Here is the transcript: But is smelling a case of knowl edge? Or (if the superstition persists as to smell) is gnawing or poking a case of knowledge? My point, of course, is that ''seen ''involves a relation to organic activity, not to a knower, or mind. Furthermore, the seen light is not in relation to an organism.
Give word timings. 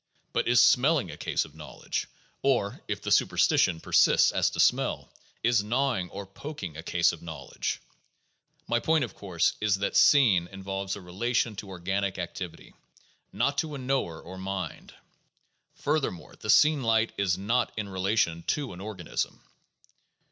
But 0.33 0.47
is 0.47 0.59
smelling 0.59 1.11
a 1.11 1.15
case 1.15 1.45
of 1.45 1.53
knowl 1.53 1.83
edge? 1.85 2.07
Or 2.41 2.81
(if 2.87 3.03
the 3.03 3.11
superstition 3.11 3.79
persists 3.79 4.31
as 4.31 4.49
to 4.49 4.59
smell) 4.59 5.13
is 5.43 5.63
gnawing 5.63 6.09
or 6.09 6.25
poking 6.25 6.75
a 6.75 6.81
case 6.81 7.11
of 7.11 7.21
knowledge? 7.21 7.79
My 8.67 8.79
point, 8.79 9.03
of 9.03 9.13
course, 9.13 9.53
is 9.61 9.77
that 9.77 9.95
''seen 10.09 10.47
''involves 10.51 10.95
a 10.95 11.01
relation 11.01 11.55
to 11.57 11.69
organic 11.69 12.17
activity, 12.17 12.73
not 13.31 13.59
to 13.59 13.75
a 13.75 13.77
knower, 13.77 14.19
or 14.19 14.39
mind. 14.39 14.91
Furthermore, 15.75 16.35
the 16.35 16.49
seen 16.49 16.81
light 16.81 17.11
is 17.19 17.37
not 17.37 17.71
in 17.77 17.87
relation 17.87 18.41
to 18.47 18.73
an 18.73 18.81
organism. 18.81 19.39